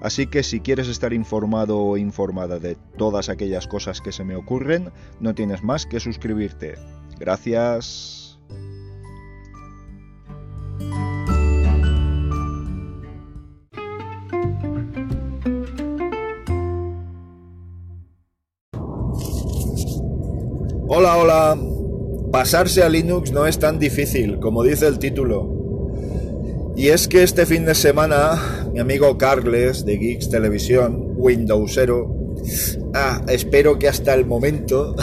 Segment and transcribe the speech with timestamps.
[0.00, 4.36] Así que si quieres estar informado o informada de todas aquellas cosas que se me
[4.36, 4.90] ocurren,
[5.20, 6.74] no tienes más que suscribirte.
[7.18, 8.38] Gracias.
[20.88, 21.58] Hola, hola.
[22.30, 25.55] Pasarse a Linux no es tan difícil, como dice el título.
[26.76, 32.14] Y es que este fin de semana, mi amigo Carles de Geeks Televisión, Windowsero,
[32.92, 34.94] ah, espero que hasta el momento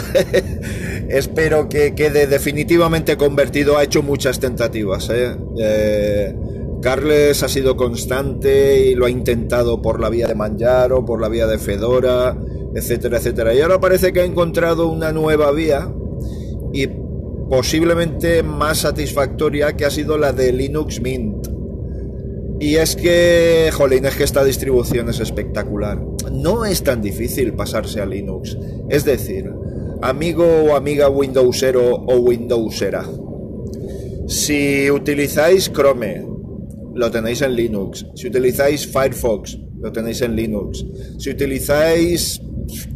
[1.10, 3.76] espero que quede definitivamente convertido.
[3.76, 5.10] Ha hecho muchas tentativas.
[5.10, 5.36] ¿eh?
[5.58, 6.36] ¿eh?
[6.80, 11.28] Carles ha sido constante y lo ha intentado por la vía de Manjaro, por la
[11.28, 12.38] vía de Fedora,
[12.76, 13.56] etcétera, etcétera.
[13.56, 15.92] Y ahora parece que ha encontrado una nueva vía
[16.72, 16.86] y
[17.50, 21.53] posiblemente más satisfactoria que ha sido la de Linux Mint.
[22.64, 26.02] Y es que, jolín, es que esta distribución es espectacular.
[26.32, 28.58] No es tan difícil pasarse a Linux.
[28.90, 29.52] Es decir,
[30.02, 33.06] amigo o amiga Windowsero o Windowsera.
[34.30, 36.26] Si utilizáis Chrome,
[36.96, 38.06] lo tenéis en Linux.
[38.16, 40.86] Si utilizáis Firefox, lo tenéis en Linux.
[41.18, 42.42] Si utilizáis,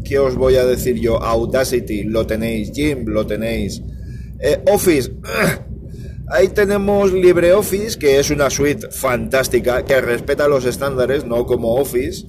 [0.05, 1.21] ¿qué os voy a decir yo?
[1.21, 2.71] Audacity, lo tenéis.
[2.73, 3.83] Jim, lo tenéis.
[4.39, 5.11] Eh, Office,
[6.29, 12.27] ahí tenemos LibreOffice, que es una suite fantástica, que respeta los estándares, no como Office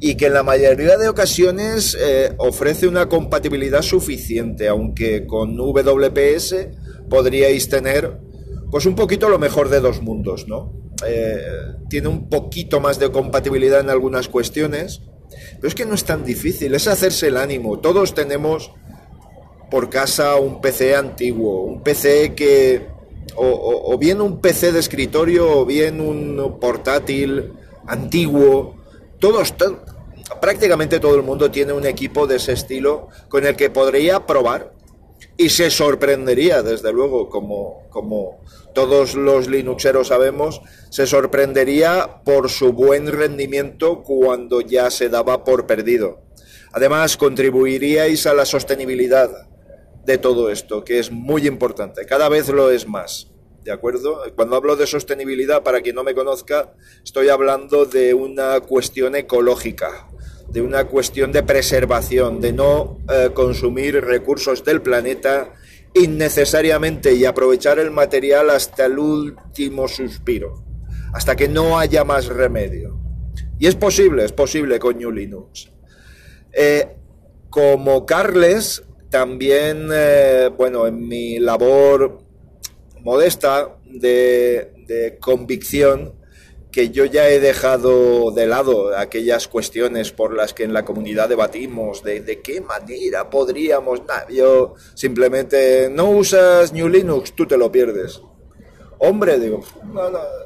[0.00, 6.68] y que en la mayoría de ocasiones eh, ofrece una compatibilidad suficiente, aunque con WPS
[7.08, 8.18] podríais tener
[8.70, 10.72] pues un poquito lo mejor de dos mundos, ¿no?
[11.06, 11.40] Eh,
[11.88, 15.02] tiene un poquito más de compatibilidad en algunas cuestiones,
[15.56, 17.80] pero es que no es tan difícil, es hacerse el ánimo.
[17.80, 18.72] Todos tenemos
[19.70, 22.86] por casa un PC antiguo, un PC que,
[23.36, 27.52] o bien un PC de escritorio, o bien un portátil
[27.86, 28.76] antiguo,
[29.18, 29.54] todos,
[30.40, 34.72] prácticamente todo el mundo tiene un equipo de ese estilo con el que podría probar
[35.36, 38.40] y se sorprendería, desde luego, como, como
[38.74, 45.66] todos los Linuxeros sabemos, se sorprendería por su buen rendimiento cuando ya se daba por
[45.66, 46.20] perdido.
[46.72, 49.47] Además, contribuiríais a la sostenibilidad
[50.08, 53.28] de todo esto, que es muy importante, cada vez lo es más.
[53.62, 54.22] ¿De acuerdo?
[54.34, 56.72] Cuando hablo de sostenibilidad, para quien no me conozca,
[57.04, 60.08] estoy hablando de una cuestión ecológica,
[60.48, 65.52] de una cuestión de preservación, de no eh, consumir recursos del planeta
[65.92, 70.64] innecesariamente y aprovechar el material hasta el último suspiro,
[71.12, 72.98] hasta que no haya más remedio.
[73.58, 75.70] Y es posible, es posible con New Linux.
[76.54, 76.96] Eh,
[77.50, 82.18] como Carles, también, eh, bueno, en mi labor
[83.00, 84.74] modesta de,
[85.20, 86.14] convicción
[86.70, 91.28] que yo ya he dejado de lado aquellas cuestiones por las que en la comunidad
[91.28, 94.02] debatimos de, qué manera podríamos...
[94.30, 98.20] yo simplemente no usas New Linux, tú te lo pierdes.
[99.00, 99.60] Hombre, digo,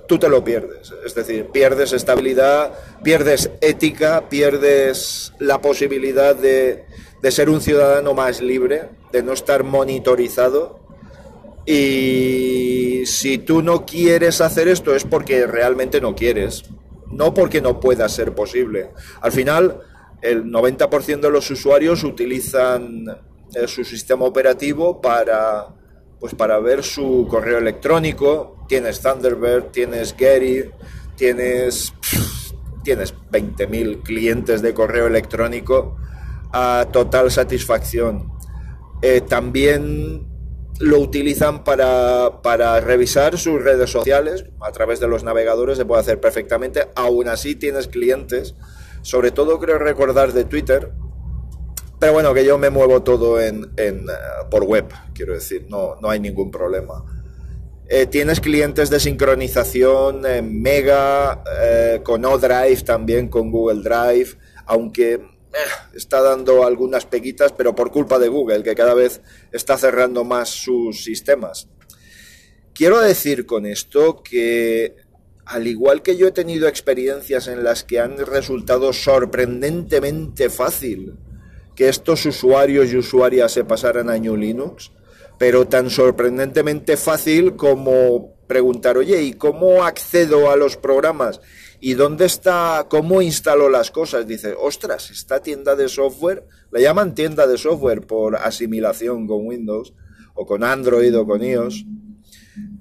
[0.06, 0.92] tú te lo pierdes.
[1.04, 2.72] Es decir, pierdes estabilidad,
[3.02, 6.84] pierdes ética, pierdes la posibilidad de,
[7.22, 10.82] de ser un ciudadano más libre, de no estar monitorizado
[11.64, 16.64] y si tú no quieres hacer esto es porque realmente no quieres,
[17.10, 18.90] no porque no pueda ser posible.
[19.20, 19.80] Al final,
[20.20, 23.04] el 90% de los usuarios utilizan
[23.54, 25.68] eh, su sistema operativo para,
[26.18, 28.56] pues para ver su correo electrónico.
[28.68, 30.68] Tienes Thunderbird, tienes Gary,
[31.14, 31.92] tienes,
[32.82, 35.96] tienes 20.000 clientes de correo electrónico
[36.52, 38.32] a total satisfacción.
[39.02, 40.28] Eh, también
[40.78, 46.20] lo utilizan para, revisar sus redes sociales a través de los navegadores, se puede hacer
[46.20, 46.88] perfectamente.
[46.94, 48.54] Aún así tienes clientes,
[49.02, 50.92] sobre todo creo recordar de Twitter,
[51.98, 54.00] pero bueno, que yo me muevo todo en, eh,
[54.50, 57.04] por web, quiero decir, no, no hay ningún problema.
[57.88, 65.20] Eh, tienes clientes de sincronización en Mega, eh, con ODrive también, con Google Drive, aunque
[65.94, 69.20] está dando algunas peguitas, pero por culpa de Google, que cada vez
[69.52, 71.68] está cerrando más sus sistemas.
[72.74, 74.96] Quiero decir con esto que,
[75.44, 81.14] al igual que yo he tenido experiencias en las que han resultado sorprendentemente fácil
[81.74, 84.92] que estos usuarios y usuarias se pasaran a New Linux,
[85.38, 91.40] pero tan sorprendentemente fácil como preguntar, oye, ¿y cómo accedo a los programas?
[91.84, 94.24] ¿Y dónde está, cómo instalo las cosas?
[94.24, 99.92] Dice, ostras, esta tienda de software, la llaman tienda de software por asimilación con Windows,
[100.34, 101.84] o con Android, o con iOS,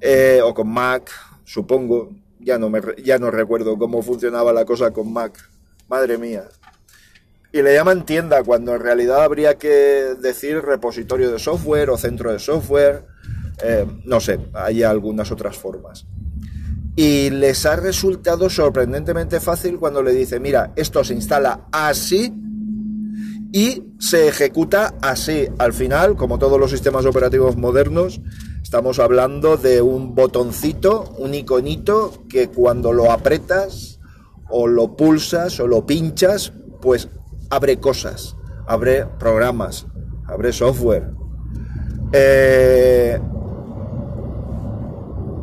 [0.02, 1.10] eh, o con Mac,
[1.46, 5.50] supongo, ya no, me, ya no recuerdo cómo funcionaba la cosa con Mac,
[5.88, 6.44] madre mía.
[7.52, 12.32] Y le llaman tienda cuando en realidad habría que decir repositorio de software o centro
[12.32, 13.08] de software,
[13.64, 16.06] eh, no sé, hay algunas otras formas.
[16.96, 22.34] Y les ha resultado sorprendentemente fácil cuando le dice, mira, esto se instala así
[23.54, 25.48] y se ejecuta así.
[25.58, 28.22] Al final, como todos los sistemas operativos modernos,
[28.62, 34.00] estamos hablando de un botoncito, un iconito que cuando lo apretas
[34.50, 37.10] o lo pulsas o lo pinchas, pues
[37.50, 38.36] abre cosas,
[38.68, 39.88] abre programas,
[40.28, 41.12] abre software.
[42.14, 43.20] Eh,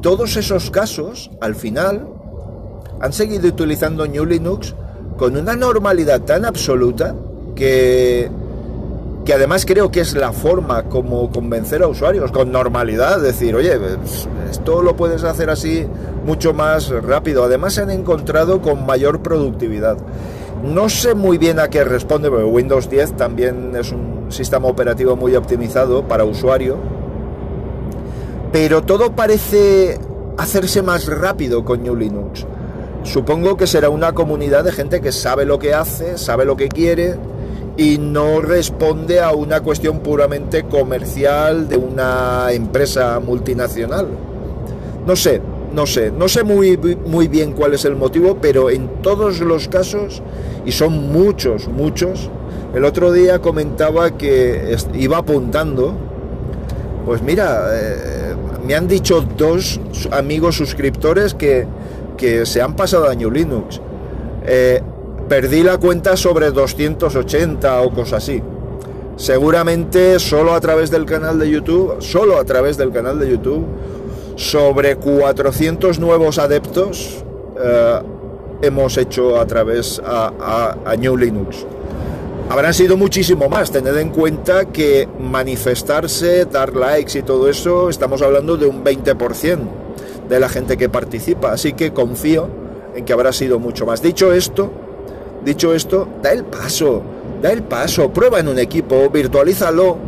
[0.01, 2.09] todos esos casos, al final,
[3.01, 4.75] han seguido utilizando New Linux
[5.17, 7.15] con una normalidad tan absoluta
[7.55, 8.31] que,
[9.25, 13.77] que además creo que es la forma como convencer a usuarios, con normalidad, decir, oye,
[13.79, 15.87] pues, esto lo puedes hacer así
[16.25, 17.45] mucho más rápido.
[17.45, 19.97] Además se han encontrado con mayor productividad.
[20.63, 25.17] No sé muy bien a qué responde, porque Windows 10 también es un sistema operativo
[25.17, 26.77] muy optimizado para usuario
[28.53, 29.99] pero todo parece
[30.37, 32.47] hacerse más rápido con New Linux.
[33.03, 36.69] Supongo que será una comunidad de gente que sabe lo que hace, sabe lo que
[36.69, 37.17] quiere
[37.77, 44.09] y no responde a una cuestión puramente comercial de una empresa multinacional.
[45.07, 45.41] No sé,
[45.73, 49.69] no sé, no sé muy, muy bien cuál es el motivo, pero en todos los
[49.69, 50.23] casos,
[50.67, 52.31] y son muchos, muchos,
[52.75, 55.95] el otro día comentaba que iba apuntando,
[57.07, 58.28] pues mira, eh,
[58.69, 59.81] me han dicho dos
[60.11, 61.67] amigos suscriptores que,
[62.45, 63.81] se han pasado a New Linux.
[64.45, 64.83] Eh,
[65.27, 68.43] perdí la cuenta sobre 280 o cosas así.
[69.17, 73.65] Seguramente solo a través del canal de YouTube, solo a través del canal de YouTube,
[74.37, 77.25] sobre 400 nuevos adeptos
[77.59, 78.01] eh,
[78.61, 81.65] hemos hecho a través a, a New Linux.
[82.51, 88.23] Habrán sido muchísimo más, tened en cuenta que manifestarse, dar likes y todo eso, estamos
[88.23, 89.59] hablando de un 20%
[90.27, 92.49] de la gente que participa, así que confío
[92.95, 94.01] en que habrá sido mucho más.
[94.01, 94.71] Dicho esto,
[95.45, 97.03] dicho esto, da el paso,
[97.43, 99.99] da el paso, prueba en un equipo, virtualízalo.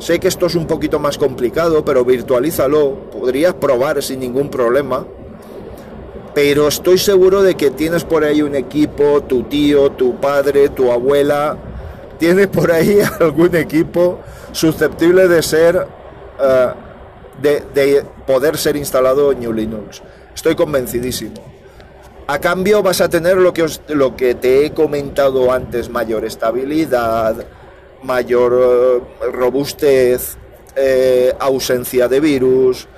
[0.00, 5.06] Sé que esto es un poquito más complicado, pero virtualízalo, podrías probar sin ningún problema
[6.34, 10.90] pero estoy seguro de que tienes por ahí un equipo, tu tío, tu padre, tu
[10.90, 11.56] abuela,
[12.18, 14.20] tienes por ahí algún equipo
[14.52, 15.86] susceptible de ser,
[16.40, 16.68] eh,
[17.74, 20.02] de, poder ser instalado en New Linux.
[20.34, 21.34] Estoy convencidísimo.
[22.26, 27.44] A cambio vas a tener lo que, lo que te he comentado antes, mayor estabilidad,
[28.02, 30.36] mayor eh, robustez,
[30.76, 32.88] eh, ausencia de virus,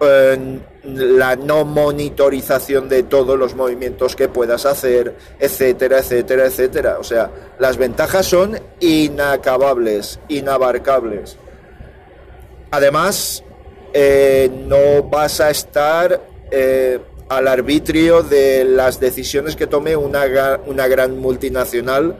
[0.00, 6.96] la no monitorización de todos los movimientos que puedas hacer, etcétera, etcétera, etcétera.
[6.98, 11.36] O sea, las ventajas son inacabables, inabarcables.
[12.70, 13.42] Además,
[13.92, 20.86] eh, no vas a estar eh, al arbitrio de las decisiones que tome una, una
[20.86, 22.16] gran multinacional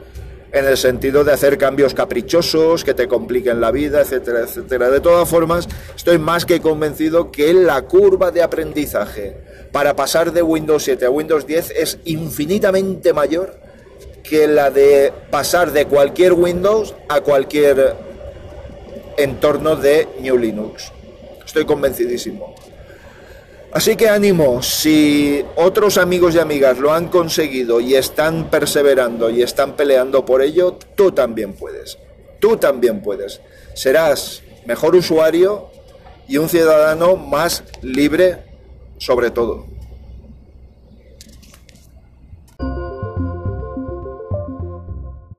[0.51, 4.89] en el sentido de hacer cambios caprichosos que te compliquen la vida, etcétera, etcétera.
[4.89, 9.37] De todas formas, estoy más que convencido que la curva de aprendizaje
[9.71, 13.59] para pasar de Windows 7 a Windows 10 es infinitamente mayor
[14.23, 17.95] que la de pasar de cualquier Windows a cualquier
[19.17, 20.91] entorno de New Linux.
[21.45, 22.55] Estoy convencidísimo.
[23.71, 29.43] Así que ánimo, si otros amigos y amigas lo han conseguido y están perseverando y
[29.43, 31.99] están peleando por ello, tú también puedes.
[32.39, 33.41] Tú también puedes.
[33.75, 35.69] Serás mejor usuario
[36.27, 38.43] y un ciudadano más libre
[38.97, 39.65] sobre todo.